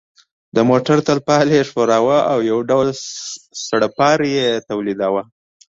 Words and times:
د 0.55 0.57
موټر 0.69 0.97
ترپال 1.07 1.45
یې 1.55 1.61
ښوراوه 1.69 2.17
او 2.31 2.39
یو 2.51 2.59
ډول 2.69 2.87
سړپاری 3.67 4.31
یې 4.39 4.49
تولیداوه. 4.69 5.23